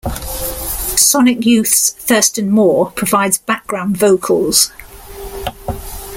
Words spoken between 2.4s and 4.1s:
Moore provides background